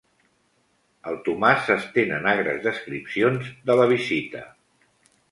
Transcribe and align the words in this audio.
El 1.09 1.17
Tomàs 1.25 1.59
s'estén 1.67 2.13
en 2.19 2.25
agres 2.31 2.57
descripcions 2.63 3.51
de 3.71 3.75
la 3.81 3.85
visita. 3.93 4.41